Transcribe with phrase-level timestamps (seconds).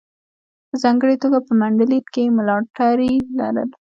[0.69, 3.69] په ځانګړې توګه په منډلینډ کې یې ملاتړي لرل.